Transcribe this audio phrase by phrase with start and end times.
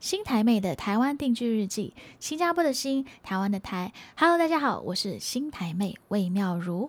[0.00, 3.92] 新台妹的台湾定居日记，新加坡的新，台湾的台。
[4.16, 6.88] Hello，大家好，我是新台妹魏妙如，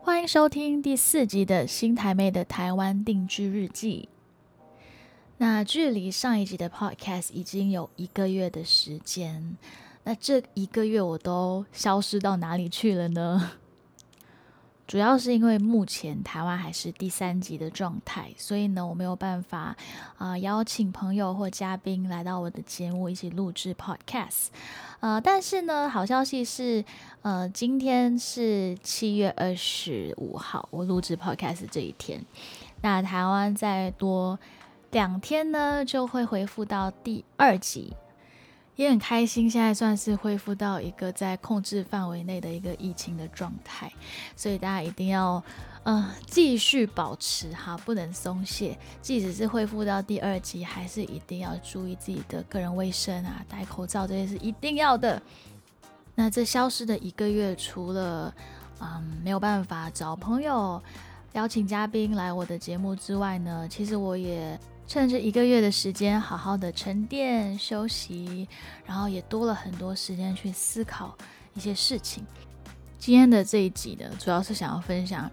[0.00, 4.08] 欢迎收听第四集的新台妹的台湾定居日记。
[5.36, 9.58] 那距离上一集的 Podcast 已经有一个月的时间，
[10.04, 13.50] 那这一个月我都消失到哪里去了呢？
[14.86, 19.76] 主要是因为目前台湾还是第三级的状态，所以呢，我没有办法
[20.16, 24.46] 啊邀请朋友或嘉宾来到我的节目一起录制 podcast。
[25.00, 26.84] 呃，但是呢，好消息是，
[27.22, 32.24] 呃，今天是七月二十五号，我录制 podcast 这一天，
[32.82, 34.38] 那台湾再多
[34.92, 37.92] 两天呢，就会恢复到第二级。
[38.76, 43.90] 也很开心，现在算是恢复到一个在控制范围内的一个疫情的状态，
[44.36, 45.42] 所以大家一定要，
[45.82, 48.78] 呃，继续保持哈，不能松懈。
[49.00, 55.20] 即使是恢复到第二级，还是一定要注意自己的个人卫生啊，戴口罩这些是一定要的。
[56.14, 58.32] 那这消失的一个月，除了
[58.80, 60.82] 嗯没有办法找朋友、
[61.32, 64.58] 邀请嘉宾来我的节目之外呢，其实我也。
[64.86, 68.48] 趁着一个月的时间，好好的沉淀休息，
[68.84, 71.16] 然后也多了很多时间去思考
[71.54, 72.24] 一些事情。
[72.98, 75.30] 今天的这一集呢，主要是想要分享，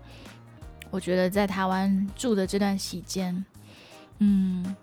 [0.89, 3.45] 我觉得在台湾住的这段期间，
[4.19, 4.75] 嗯，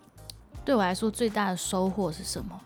[0.65, 2.59] 对我来说最大的收获是什么？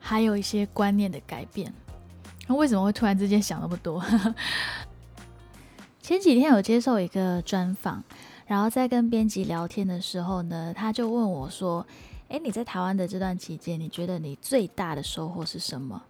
[0.00, 1.72] 还有一些观念的改变。
[2.48, 4.02] 那为什么会突然之间想那么多？
[6.00, 8.02] 前几天有接受一个专访。
[8.48, 11.86] 然后在跟编辑聊天的时候呢，他就问我说
[12.28, 16.02] ：“诶，你在台湾的这段期间，你觉得你最大的收获是什么？”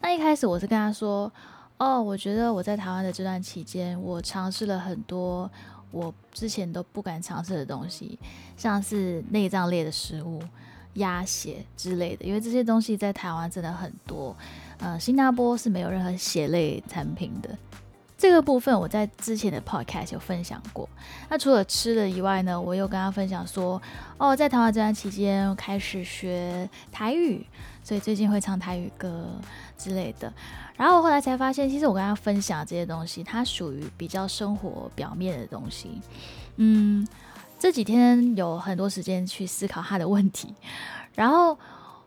[0.00, 1.30] 那一开始我是跟他说
[1.76, 5.50] ：“哦，我觉得我在台湾的这段期间，我尝试了很多
[5.90, 8.18] 我之前都不敢尝试的东西，
[8.56, 10.42] 像是内脏类的食物、
[10.94, 14.34] 鸭血之类的，因为这些东西在台湾真的很多。
[14.78, 17.50] 呃，新加坡是没有任何血类产品的。”
[18.18, 20.88] 这个部分我在之前的 podcast 有分享过。
[21.28, 23.80] 那除了吃的以外呢，我又跟他分享说，
[24.16, 27.46] 哦，在台湾这段期间开始学台语，
[27.84, 29.28] 所以最近会唱台语歌
[29.76, 30.32] 之类的。
[30.76, 36.00] 然后后来才发现，其实我跟他分享这些东西，它属于比较生活表面的东西。
[36.56, 37.06] 嗯，
[37.58, 40.54] 这几天有很多时间去思考他的问题，
[41.14, 41.58] 然后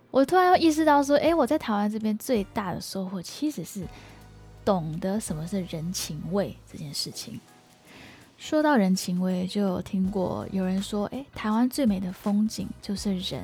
[0.09, 3.85] 我突然又意识到说，诶，我在台湾这边最大的收获其实是。
[4.69, 7.39] 懂得什么是人情味这件事情。
[8.37, 13.43] 说到人情味，就有听过有人说：“诶，台湾最美的风景就是人。”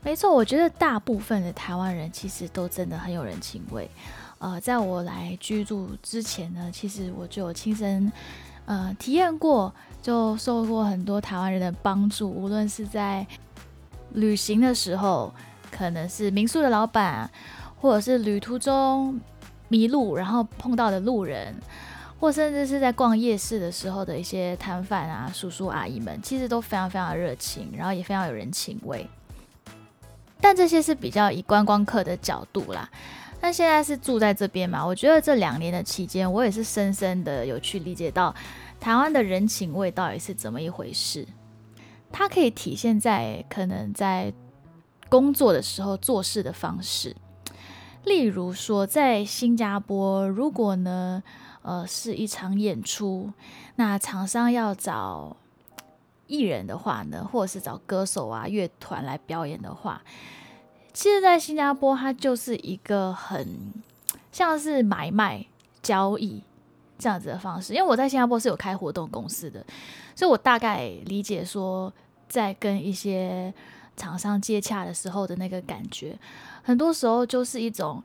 [0.00, 3.90] 没错，我觉得大部分的台湾人其实都真的很有人情味。
[4.38, 8.10] 呃，在我来居住之前呢，其实我就有亲身
[8.64, 13.26] 呃体验过，就受过很多台湾人的帮助，无论是在
[14.14, 15.34] 旅行的时候，
[15.70, 17.30] 可能是民宿的老板，
[17.78, 19.20] 或者是旅途中。
[19.72, 21.54] 迷路，然后碰到的路人，
[22.20, 29.08] 或甚至是在逛夜市的时候的一些摊贩啊、叔叔阿姨们，其实都非常非常热情，然后也非常有人情味。
[30.38, 32.86] 但这些是比较以观光客的角度啦。
[33.40, 38.34] 但现在是住在这边嘛，我觉得这两年的期间，我也是深深的有去理解到
[38.78, 41.26] 台湾的人情味到底是怎么一回事。
[42.12, 44.30] 它可以体现在可能在
[45.08, 47.16] 工作的时候做事的方式。
[48.04, 51.22] 例如说，在新加坡，如果呢，
[51.62, 53.32] 呃，是一场演出，
[53.76, 55.36] 那厂商要找
[56.26, 60.02] 艺人的话呢，或者是找歌手啊、乐团来表演的话，
[60.92, 63.72] 其实，在新加坡，它就是一个很
[64.32, 65.46] 像是买卖
[65.80, 66.42] 交易
[66.98, 67.72] 这样子的方式。
[67.72, 69.64] 因为我在新加坡是有开活动公司的，
[70.16, 71.92] 所以我大概理解说，
[72.28, 73.54] 在跟一些
[73.96, 76.18] 厂商接洽的时候的那个感觉。
[76.62, 78.02] 很多时候就是一种，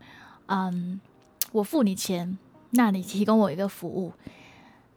[0.48, 1.00] 嗯，
[1.52, 2.38] 我付你钱，
[2.72, 4.12] 那你提供我一个服务，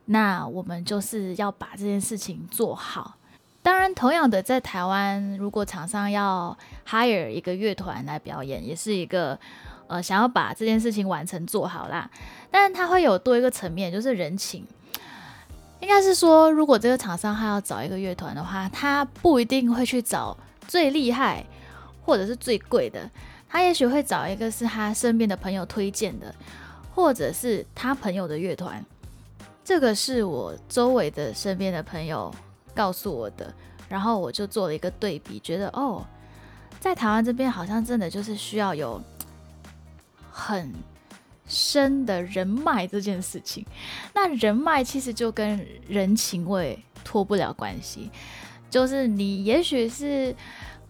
[0.07, 3.17] 那我们就是要把这件事情做好。
[3.63, 6.57] 当然，同样的，在台湾，如果厂商要
[6.89, 9.39] hire 一个乐团来表演，也是一个
[9.87, 12.11] 呃想要把这件事情完成做好啦。
[12.51, 14.67] 但是它会有多一个层面，就是人情。
[15.81, 20.37] 应该是说，如果这个厂商他要找一个乐团的话，他不一定会去找
[20.67, 21.45] 最厉害
[22.03, 23.11] 或者是最贵的。
[23.51, 26.33] 他也许会找一个是他身边的朋友推荐的，
[26.95, 28.83] 或者是他朋友的乐团。
[29.65, 32.33] 这个是我周围的身边的朋友
[32.75, 33.53] 告诉我的，
[33.89, 36.07] 然后我就做了一个对比，觉得哦，
[36.79, 39.03] 在台湾这边好像真的就是需要有
[40.31, 40.73] 很
[41.47, 43.67] 深的人脉这件事情。
[44.15, 48.11] 那人脉其实就跟人情味脱不了关系。
[48.71, 50.35] 就是你也许是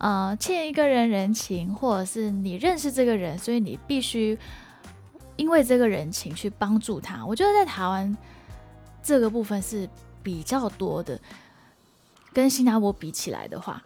[0.00, 4.37] 呃欠一个人人情，或者是你认识这个人，所以你必须
[5.37, 7.25] 因为这个人情去帮助他。
[7.25, 8.17] 我觉得在台湾
[9.02, 9.88] 这个部分是
[10.23, 11.20] 比较多的，
[12.32, 13.82] 跟新加坡比起来的话，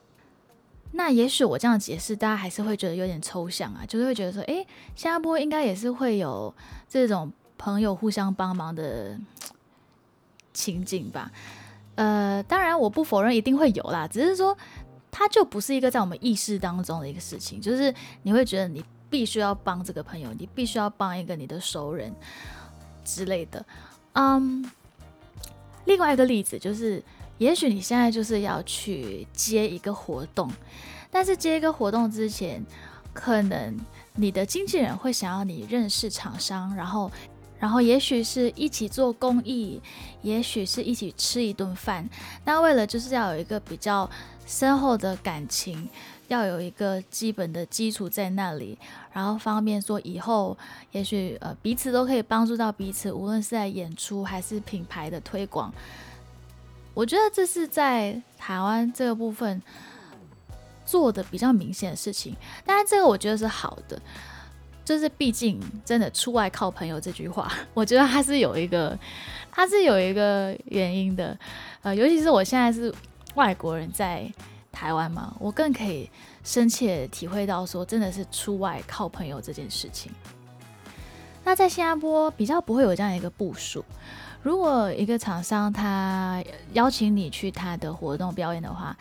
[0.93, 6.55] 那也许我这样解释，大家还是会觉得有点抽象啊，就是会觉得说，诶，新加坡应该也是会有
[6.89, 9.19] 这种朋友互相帮忙的
[10.53, 11.31] 情景吧。
[11.97, 14.57] 呃，当然我不否认一定会有啦，只是说
[15.17, 17.95] 它就不是一个在我们意识当中的一个事情，就是
[18.25, 22.13] 你会觉得你必须要帮这个朋友，你必须要帮一个你的熟人
[23.05, 23.65] 之类的。
[24.15, 24.69] 嗯，
[25.85, 27.01] 另外一个例子就是，
[27.39, 30.51] 也许你现在就是要去接一个活动，
[31.13, 32.61] 但是接一个活动之前，
[33.13, 33.79] 可能
[34.15, 37.09] 你的经纪人会想要你认识厂商，然后。
[37.65, 39.81] 然后也许是一起做公益，
[40.21, 42.07] 也许是一起吃一顿饭。
[42.45, 44.09] 那为了就是要有一个比较
[44.47, 45.89] 深厚的感情，
[46.29, 48.77] 要有一个基本的基础在那里，
[49.15, 50.55] 然后方便说以后
[50.93, 55.73] 也许呃彼此都可以帮助到彼此，无论是在演出还是品牌的推广。
[56.93, 59.63] 我觉得这是在台湾这个部分
[60.85, 62.37] 做的比较明显的事情。
[62.67, 63.99] 当然，这个我觉得是好的。
[64.85, 68.99] 就是毕竟真的出外靠朋友这句话，我觉得它是有一个，
[69.51, 71.37] 它是有一个原因的。
[71.81, 72.95] 呃，尤其是我现在是
[73.35, 74.31] 外国人在
[74.71, 76.11] 台湾嘛，我更可以
[76.43, 80.13] 深切体会到说，真的是出外靠朋友这件事情。
[81.45, 83.83] 那在新加坡比较不会有这样一个部署。
[84.43, 86.45] 如果一个厂商他
[86.75, 88.95] 邀请你去他的活动表演的话，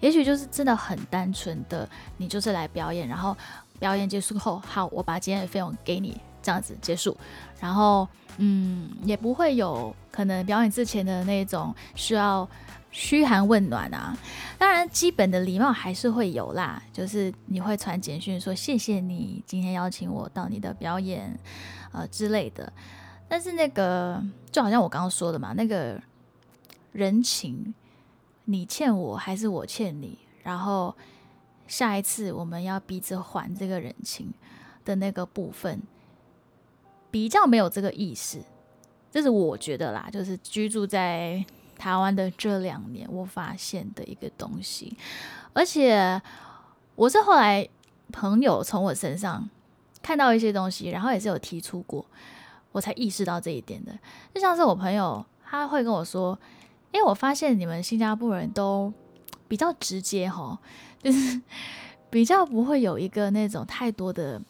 [0.00, 1.88] 也许就是真的很单纯的，
[2.18, 3.34] 你就是来表演，然后。
[3.82, 7.16] 表演结束后，好，我把今天的费用给你，这样子结束。
[7.58, 8.06] 然后，
[8.36, 12.48] 嗯，也不会有可能表演之前的那种需要
[12.92, 14.16] 嘘寒问暖啊。
[14.56, 21.36] 当然，基本的礼貌还是会有啦，就是你会传简讯说谢谢你今天邀请我到你的表演，
[21.90, 22.72] 呃之类的。
[23.28, 26.00] 但是那个就好像我刚刚说的嘛，那个
[26.92, 27.74] 人情，
[28.44, 30.94] 你欠我还是我欠你，然后。
[31.72, 34.30] 下一次我们要彼此还这个人情
[34.84, 35.80] 的那个部分，
[37.10, 38.42] 比较没有这个意识，
[39.10, 41.42] 这是我觉得啦，就是居住在
[41.78, 44.94] 台湾的这两年我发现的一个东西。
[45.54, 46.20] 而且
[46.94, 47.66] 我是后来
[48.12, 49.48] 朋友从我身上
[50.02, 52.04] 看到一些东西，然后也是有提出过，
[52.72, 53.98] 我才意识到这一点的。
[54.34, 56.38] 就像是我朋友他会跟我说
[56.92, 58.92] ：“因为我发现你们新加坡人都
[59.48, 60.58] 比较直接，吼。”
[61.02, 61.40] 就 是
[62.10, 64.40] 比较不会有一个那种太多的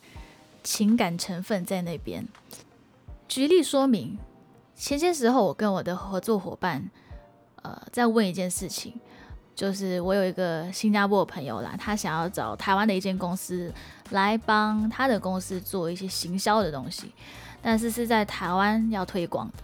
[0.62, 2.26] 情感成分在那边。
[3.28, 4.18] 举例说明，
[4.76, 6.90] 前些时候我跟我的合作伙伴，
[7.62, 8.92] 呃，在问一件事情，
[9.54, 13.72] 就是我有一个新加坡的朋友啦，他想要找台湾的一间公司
[14.10, 17.12] 来帮他的公司做一些行销的东西，
[17.62, 19.54] 但是是在台湾要推广的。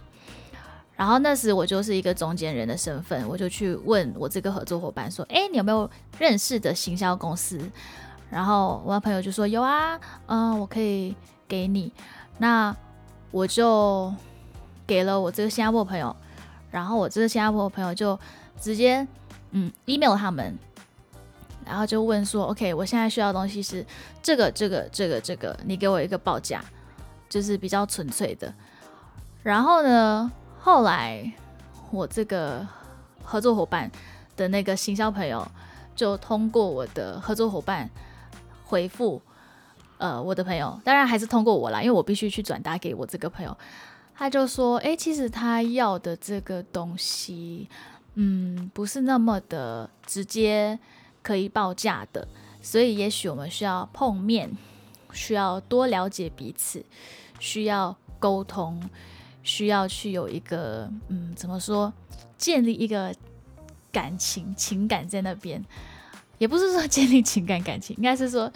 [0.99, 7.57] 然后那时我就是一个中间人的身份，我就去问我这个合作伙伴说：“哎，你有没有认识的行销公司？”
[8.29, 11.15] 然后我朋友就说：“有啊，嗯，我可以
[11.47, 11.89] 给你。”
[12.37, 12.75] 那
[13.31, 14.13] 我就
[14.85, 16.13] 给了我这个新加坡朋友，
[16.69, 18.19] 然后我这个新加坡朋友就
[18.59, 19.07] 直接
[19.51, 20.53] 嗯 email 他们，
[21.65, 23.85] 然后就问说：“OK，我现在需要的东西是
[24.21, 26.61] 这个、这个、这个、这个，你给我一个报价，
[27.29, 28.53] 就是比较纯粹的。”
[29.41, 30.29] 然后呢？
[30.61, 31.31] 后来，
[31.89, 32.67] 我这个
[33.23, 33.89] 合作伙伴
[34.35, 35.45] 的那个行销朋友
[35.95, 37.89] 就通过我的合作伙伴
[38.65, 39.21] 回复，
[39.97, 43.57] 呃，我的朋友当然还是通过我啦，因为我必须去转达给我这个朋友。
[44.15, 47.69] 他就说：“哎，其实他要的这个东西，
[48.15, 50.77] 嗯，不是那么的直接
[51.23, 52.27] 可以报价的，
[52.61, 54.51] 所以也许我们需要碰面，
[55.13, 56.83] 需要多了解彼此，
[57.39, 58.87] 需要沟通。”
[59.43, 61.91] 需要去有一个，嗯，怎么说，
[62.37, 63.13] 建立一个
[63.91, 65.63] 感情情感在那边，
[66.37, 68.51] 也不是说建立情感感情，应该是说，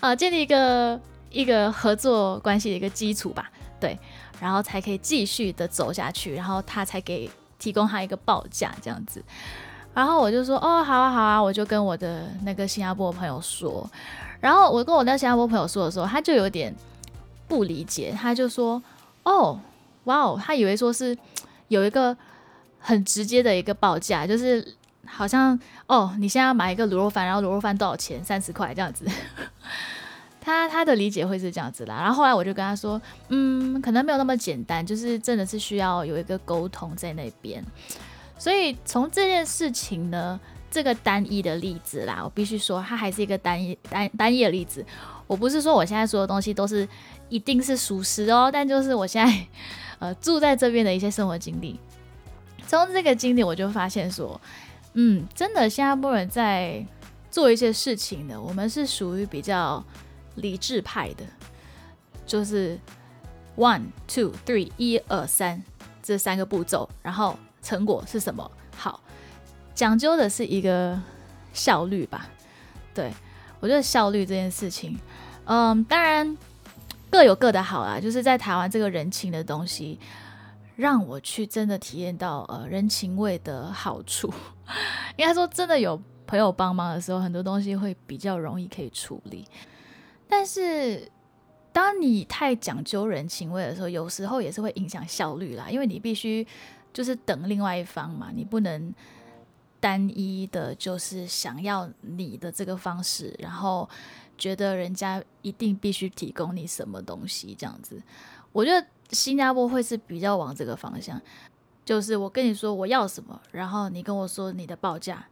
[0.00, 3.98] 啊， 建立一个一个合作关系的一个基础吧，对，
[4.40, 9.22] 然后才可以继续的走下去，然后他才给提供他一个报价这样子，
[9.94, 13.88] 然后我就说，哦，好啊好啊，我就跟我的那个新加坡朋友说，
[14.40, 16.74] 然后我跟我那新加坡朋友说的时候，他就有点
[17.48, 18.80] 不理解，他就说，
[19.24, 19.58] 哦。
[20.08, 21.16] 哇哦，他以为说是
[21.68, 22.16] 有一个
[22.78, 24.66] 很直接的一个报价，就是
[25.06, 28.24] 好像哦，你现在要买一个卤肉饭，然后卤肉饭多少钱？
[28.24, 29.04] 三十块这样子。
[30.40, 31.96] 他他的理解会是这样子啦。
[32.00, 37.62] 然后后来我就跟他说，嗯，可能没有那么简单，就是真的是需要有一个沟通在那边。
[38.38, 44.82] 所以从这件事情呢，这个单一的例子啦，我必须说，它还是一个单一单单一的例子。
[45.26, 46.88] 我不是说我现在所有东西都是
[47.28, 49.46] 一定是属实哦，但就是我现在
[49.98, 51.78] 呃住在这边的一些生活经历，
[52.66, 54.40] 从这个经历我就发现说，
[54.94, 56.84] 嗯，真的新加坡人在
[57.30, 59.84] 做一些事情的，我们是属于比较
[60.36, 61.24] 理智派的，
[62.26, 62.78] 就是
[63.56, 65.62] one two three 一二三
[66.02, 68.50] 这三个步骤，然后成果是什么？
[68.76, 69.00] 好，
[69.74, 71.00] 讲究的是一个
[71.52, 72.28] 效率吧，
[72.94, 73.12] 对。
[73.60, 74.96] 我觉得效率这件事情，
[75.44, 76.38] 嗯，当然
[77.10, 78.00] 各有各的好啦。
[78.00, 79.98] 就是在台湾这个人情的东西，
[80.76, 84.32] 让我去真的体验到呃人情味的好处。
[85.16, 89.44] 应该说，真的有朋友帮忙的时候，很多东西会比较容易可以处理。
[90.28, 91.10] 但是，
[91.72, 95.68] 当你太讲究人情味的时候，有时候也是会影响效率啦。
[95.70, 96.46] 因为你必须
[96.92, 98.94] 就是等另外一方嘛，你不能。
[99.80, 103.88] 单一的，就是想要你的这个方式，然后
[104.38, 108.00] 觉得人家一定必须提供你什么东西，这样子。
[108.52, 111.20] 我觉得新加坡会是比较往这个方向，
[111.84, 115.26] 就是我跟你说我要什么，然后你跟我说你的报价，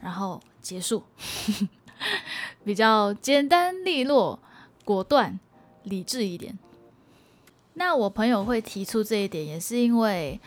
[0.00, 1.02] 然后结束，
[2.64, 4.38] 比较简单利落、
[4.84, 5.40] 果断、
[5.84, 6.58] 理智一点。
[7.74, 10.40] 那我朋友会提出这一点，也是因为，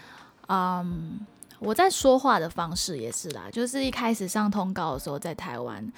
[0.48, 1.26] 嗯。
[1.60, 5.92] 我在说话的方式也是啦，就是一开始上通告的时候在台湾，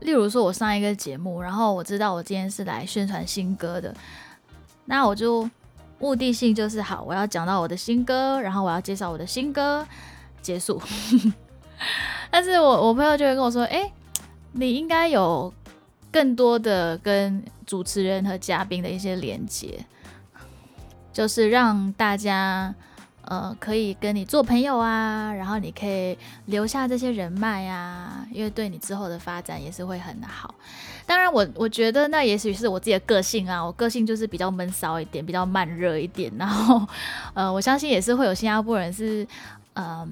[0.00, 3.94] 例如说我上一个节目，然后我知道我今天是来宣传新歌的，
[4.84, 5.48] 那我就
[5.98, 9.86] 目的性就是好，我要讲到我的新歌，然后我要介绍我的新歌，
[10.40, 10.80] 结束。
[12.30, 13.90] 但是我我朋友就会跟我说，哎，
[14.52, 15.52] 你应该有
[16.10, 19.84] 更多的跟主持人和嘉宾的一些连接，
[21.12, 22.74] 就是让大家。
[23.28, 26.16] 呃，可以跟你做朋友啊，然后你可以
[26.46, 30.54] 留下这些人脉啊，因为对你之后的发展也是会很好。
[31.04, 36.32] 当然，我我觉得那也许是我自己的个性啊，我个性就是比较闷骚一点，比较慢热一点。
[36.38, 36.80] 然后，
[37.34, 39.26] 呃，我相信也是会有新加坡人是，
[39.74, 40.10] 嗯，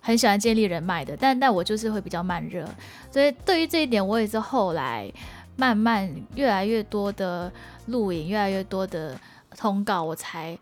[0.00, 2.66] 很喜欢建立人脉的，但但我就是会比较慢热。
[3.10, 5.12] 所以对于这一点，我也是后来
[5.54, 7.52] 慢慢越来越多的
[7.86, 9.14] 录影，越来越多的
[9.54, 10.58] 通告，我才。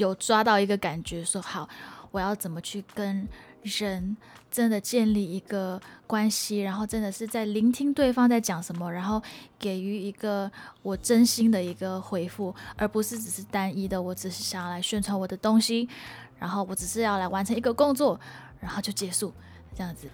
[0.00, 1.68] 有抓到一个感觉，说好，
[2.10, 3.28] 我要怎么去跟
[3.62, 4.16] 人
[4.50, 9.22] 真的建立一个关系，然后真的是在聆听对方在讲什么，然后
[9.58, 10.50] 给予一个
[10.82, 15.86] 我真心的一个回复，而不是只是单一的，我只是想要来宣传我的东西，
[16.38, 18.18] 然后我只是要来完成一个工作，
[18.58, 19.32] 然后就结束
[19.76, 20.08] 这样子。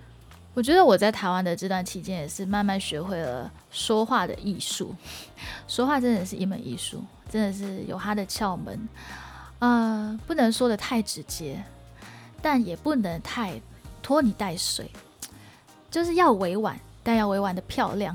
[0.55, 4.95] 我觉得我在台湾的这段期间也是慢慢学会了说话的艺术，
[5.69, 8.89] 说话真的是一门艺术，真的是有它的窍门。
[9.59, 11.63] 呃，不能说的太直接，
[12.43, 13.59] 但也不能太
[14.03, 14.91] 拖泥带水，
[15.91, 18.15] 就是要委婉，但要委婉的漂亮。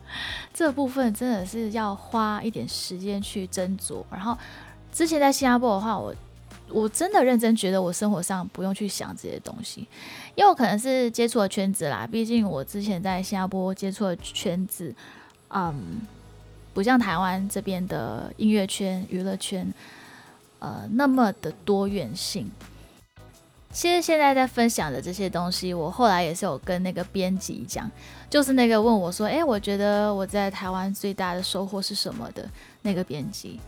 [0.54, 4.02] 这部分真的是要花一点时间去斟酌。
[4.10, 4.36] 然后
[4.90, 6.14] 之前在新加坡的话，我
[6.70, 9.86] 我真的认真觉得我生活上不用去想这些东西，
[10.34, 12.08] 因为我可能是接触的圈子啦。
[12.10, 14.92] 毕竟我之前在新加坡接触的圈子，
[15.50, 16.00] 嗯，
[16.72, 19.72] 不像台湾这边的音乐圈、娱乐圈。
[20.58, 22.50] 呃，那么的多元性。
[23.70, 27.88] 其实现在在分享的这些东西，我后来也是有跟那个编辑讲，
[28.30, 32.48] 就是那个问我说：“哎，我觉得我在台湾最大的收获是什么的？”
[32.82, 33.60] 那个编辑。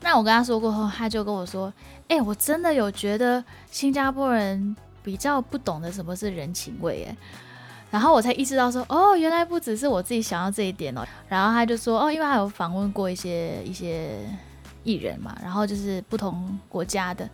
[0.00, 1.72] 那我跟他说过后，他就跟我说
[2.08, 7.16] ：“哎，我真的有觉得新加坡人比较不懂得什么是人情味。”哎，
[7.92, 14.18] 然后我才意识到说：“哦，原来不只是我自己想要这一点哦。”然后他就说：“哦，因为他有访问过一些一些。”
[14.88, 17.28] 艺人嘛，然后就是不同国家的，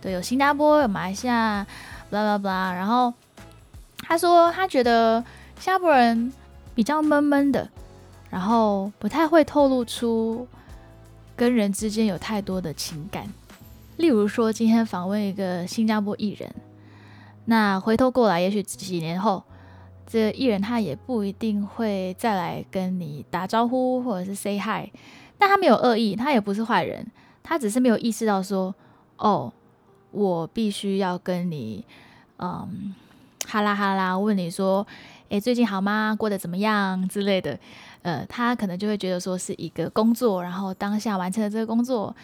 [0.00, 1.66] 对，有新加坡，有马来西亚，
[2.10, 2.72] 巴拉巴拉。
[2.72, 3.12] 然后
[3.98, 5.20] 他说，他觉得
[5.58, 6.32] 新加坡人
[6.76, 7.68] 比较闷闷的，
[8.30, 10.46] 然后不太会透露出
[11.34, 13.26] 跟人之间有太多的情感。
[13.96, 16.54] 例如说，今天访问一个新加坡艺人，
[17.46, 19.42] 那回头过来，也许几年后，
[20.06, 24.88] 这个艺人他也不一定会再来跟你打招呼，或者是 say hi。
[25.42, 27.04] 但他没有恶意，他也不是坏人，
[27.42, 28.72] 他只是没有意识到说，
[29.16, 29.52] 哦，
[30.12, 31.84] 我必须要跟你，
[32.38, 32.94] 嗯，
[33.48, 34.86] 哈啦哈啦问你说，
[35.30, 36.14] 诶，最近好吗？
[36.16, 37.58] 过得怎么样之类的，
[38.02, 42.14] 呃，他可能就会觉得说是一个工作，然后当下完成了这个工作，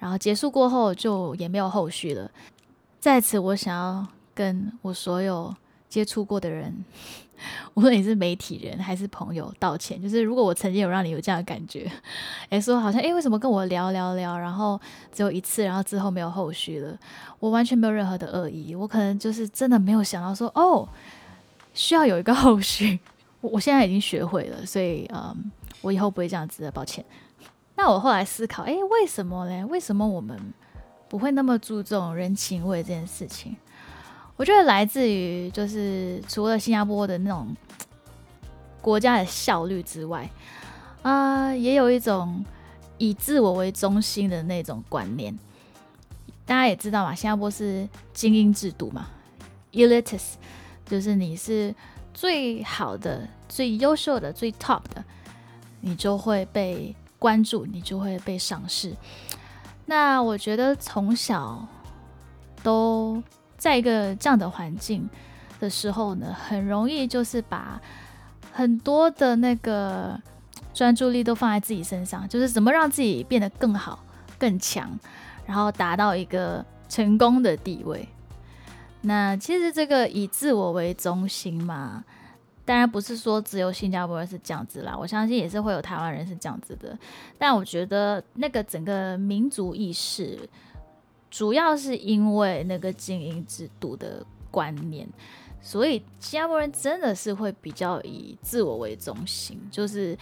[0.00, 2.28] 然后结束过后就也没有后续了。
[2.98, 4.04] 在此，我想要
[4.34, 5.54] 跟我所有
[5.88, 6.84] 接触过的人，
[7.74, 10.00] 无论你是媒体人还是朋友，道歉。
[10.00, 11.90] 就是如果我曾经有让你有这样的感觉，
[12.50, 14.80] 诶，说好像诶，为什么跟我聊聊聊，然后
[15.12, 16.98] 只有一次，然后之后没有后续了，
[17.40, 20.88] 我完全没有任何的恶意，我可能就是真的没有想到说哦，
[21.72, 22.98] 需要有一个后续。
[23.40, 25.50] 我我现在已经学会了，所以嗯，
[25.82, 27.04] 我以后不会这样子的，抱歉。
[27.76, 29.64] 那我后来思考，诶，为什么嘞？
[29.64, 30.38] 为什么我们
[31.08, 33.56] 不会那么注重人情味这件事情？
[34.36, 37.54] 我觉得来自于就是除了新加坡的那种
[38.80, 40.28] 国家的效率之外，
[41.02, 42.44] 啊，也有一种
[42.98, 45.38] 以自我为中心的那种观念。
[46.44, 49.06] 大家也知道嘛，新加坡是精英制度嘛
[49.72, 50.32] ，elites，
[50.84, 51.72] 就是你是
[52.12, 55.04] 最好的、最优秀的、最 top 的，
[55.80, 58.92] 你就会被关注，你就会被赏识。
[59.86, 61.64] 那我觉得从小
[62.64, 63.22] 都。
[63.56, 65.08] 在一个这样的环境
[65.60, 67.80] 的时候呢，很容易就是把
[68.52, 70.20] 很多的那个
[70.72, 74.04] 专注力都放在自己身上，就是怎么让自己变得更好、
[74.38, 74.98] 更强，
[75.46, 78.08] 然后达到一个成功的地位。
[79.02, 82.04] 那其实这个以自我为中心嘛，
[82.64, 86.98] 当然不是说只有新加坡人是这样子啦，我相信也是会有台湾人是这样子的。
[87.38, 90.38] 但我觉得那个整个民族意识。
[91.36, 95.04] 主要是因为那个精英制度的观念，
[95.60, 99.60] 所以新加坡人真的是会比较以自我为中心。
[99.68, 100.16] 就是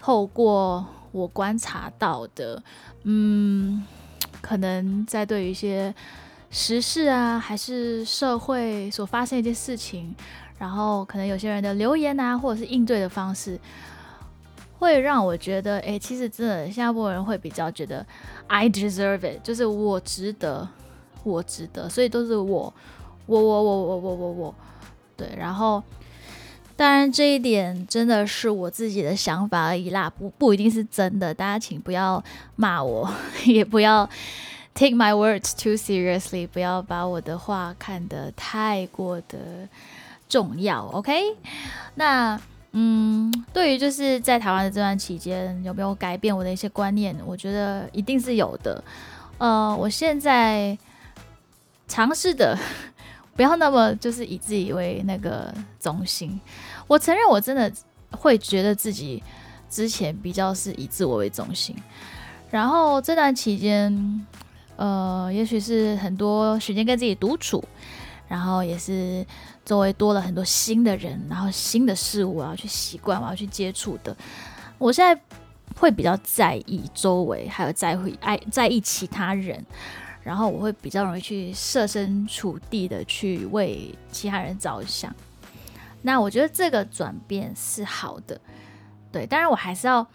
[0.00, 2.60] 透过我观察到的，
[3.04, 3.86] 嗯，
[4.40, 5.94] 可能在对于一些
[6.50, 10.12] 时事啊，还是社会所发生一件事情，
[10.58, 13.56] 然后可能有些人的留言啊，或者是应对的方式。
[14.78, 18.04] 会让我觉得，哎，其实真的，新加坡人会比较觉得
[18.46, 20.68] ，I deserve it，就是我值得，
[21.24, 22.72] 我值得，所以都是我，
[23.26, 24.54] 我我我我我我我，
[25.16, 25.28] 对。
[25.38, 25.82] 然后，
[26.76, 31.32] 当然这一点真的是我自己的想法而已啦，不不一定是真的。
[31.32, 32.22] 大家请不要
[32.56, 33.10] 骂我，
[33.46, 34.06] 也不要
[34.74, 39.66] take my words too seriously，不要把我的话看得太过的
[40.28, 40.84] 重要。
[40.88, 41.36] OK，
[41.94, 42.38] 那。
[42.72, 47.16] 嗯，对于就是在台湾的这段期间，有没有改变我的一些观念？
[47.24, 48.82] 我觉得一定是有的。
[49.38, 50.76] 呃，我现在
[51.88, 52.58] 尝试的
[53.34, 56.38] 不要那么就是以自己为那个中心。
[56.86, 57.72] 我承认我真的
[58.10, 59.22] 会觉得自己
[59.70, 61.74] 之前比较是以自我为中心。
[62.50, 64.26] 然后这段期间，
[64.76, 67.64] 呃，也许是很多时间跟自己独处。
[68.28, 69.24] 然后也是
[69.64, 74.16] 周围多了很多新的人，然后新的事物我要去习惯，我要去接触的。
[74.78, 75.20] 我现在
[75.78, 79.64] 会比较在意周围，还有在乎爱在意其他人，
[80.22, 85.14] 然后我会比较容易去设身处地的去为其他人着想。
[86.02, 88.40] 那我觉得这个转变是好的，
[89.10, 89.26] 对。
[89.26, 90.06] 当然我还是要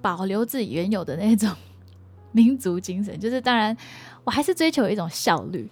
[0.00, 1.50] 保留自己原有的那种
[2.32, 3.76] 民族精神，就是当然
[4.24, 5.68] 我还是追求一种效率。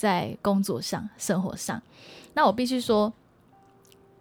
[0.00, 1.82] 在工作上、生活上，
[2.32, 3.12] 那我必须说，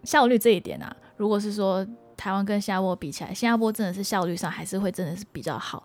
[0.04, 1.88] 效率这一点啊，如果是说
[2.18, 5.82] 台湾跟新加坡比起来，新加坡真的是效率上还是会真的是比较好。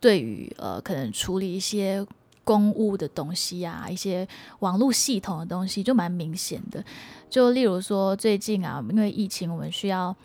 [0.00, 2.02] 对于呃，可能处理一些
[2.42, 4.26] 公务的东西啊，一些
[4.60, 6.82] 网络系统的东西，就蛮明显的。
[7.28, 10.16] 就例如说，最近啊，因为疫情，我们需要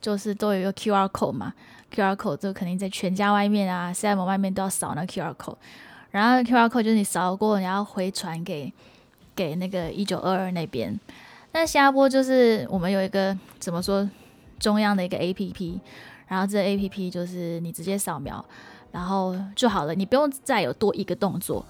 [0.00, 1.54] 就是都有一个 QR code 嘛
[1.94, 5.54] ，QR code 这肯定在全家外面啊、CM 外面都要扫那 QR code。
[6.10, 8.72] 然后 QR code 就是你扫过，你要回传给
[9.34, 10.98] 给那个一九二二那边。
[11.52, 14.08] 那新加坡就是我们有一个怎么说
[14.58, 15.78] 中央的一个 APP，
[16.28, 18.44] 然后这 APP 就是你直接扫描，
[18.92, 21.64] 然后就好了，你不用再有多一个动作。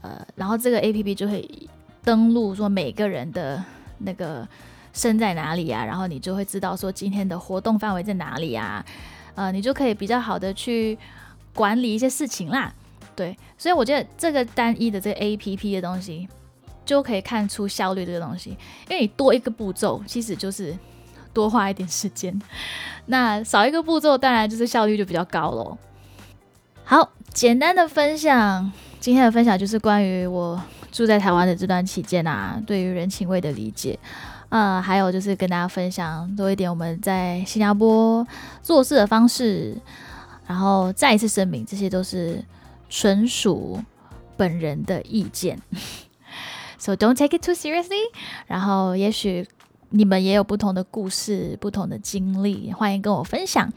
[0.00, 1.48] 呃，然后这个 APP 就会
[2.04, 3.62] 登录说每个人的
[3.98, 4.46] 那个
[4.92, 8.84] 身在哪里啊，然后你就会知道说今天的活动范围在哪里啊，
[9.34, 10.96] 呃，你就可以比较好的去
[11.52, 12.72] 管理一些事情啦。
[13.18, 16.28] 对，所以我觉得这个单一的这个 A P P 的东西
[16.86, 18.50] 就可以看出效率这个东西，
[18.88, 20.72] 因为你多一个步骤，其实就是
[21.32, 22.40] 多花一点时间，
[23.06, 25.76] 那少一个步骤，当然就是效率就比较高喽。
[26.84, 33.98] 好，简单的分享，今天的分享就是关于我住在台湾的这段期间啊，对于人情味的理解，
[34.50, 38.24] 呃，还有就是跟大家分享多一点我们在新加坡
[38.62, 39.76] 做事的方式，
[40.46, 42.40] 然后再一次声明，这些都是。
[42.88, 43.82] 纯属
[44.36, 45.60] 本人的意见，
[46.78, 48.02] so don't take it too seriously。
[48.46, 49.46] 然后，也许
[49.90, 53.72] 你们也有不同的故事、不同的经历，欢迎跟我分享。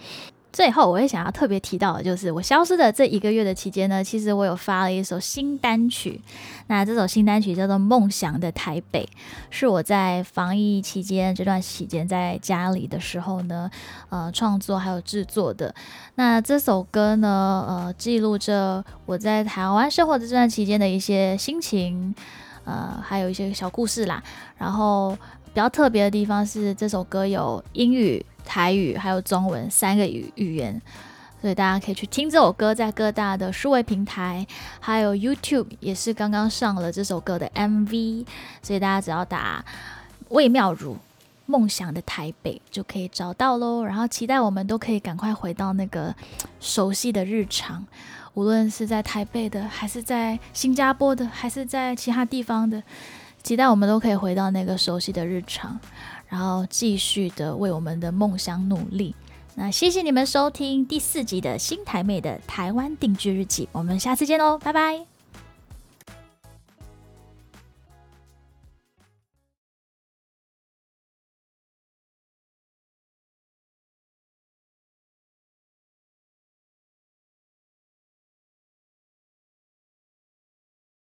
[0.52, 6.20] 最后，我也想要特别提到的，就是我消失的这一个月的期间呢，其实我有发了一首新单曲。
[6.68, 9.04] 那这首新单曲叫做《梦想的台北》，
[9.50, 13.72] 是我在防疫期间这段期间在家里的时候呢，
[14.10, 15.74] 呃，创作还有制作的。
[16.16, 22.14] 那这首歌呢，呃，记录着我在台湾生活的这段期间的一些心情，
[22.66, 24.22] 呃，还有一些小故事啦。
[24.58, 28.26] 然后比较特别的地方是，这首歌有英语。
[28.46, 30.82] 台语还有中文三个语语言，
[31.42, 34.46] 所以大家可以去听这首歌，在各大的数位平台，
[34.80, 38.26] 还有 YouTube 也是刚刚上了这首歌的 MV，
[38.62, 39.64] 所以大家只要打
[40.30, 40.98] 魏妙如
[41.46, 43.84] 梦想的台北就可以找到喽。
[43.84, 46.16] 然后期待我们都可以赶快回到那个
[46.60, 47.86] 熟悉的日常，
[48.36, 52.82] 无论是在台北的，还是在新加坡的，还是在其他地方的，
[53.44, 55.78] 期待我们都可以回到那个熟悉的日常。
[56.32, 59.14] 然后继续的为我们的梦想努力。
[59.54, 65.11] 那谢谢你们收听第四集的新台妹的台湾定居日记，我们下次见喽，拜拜。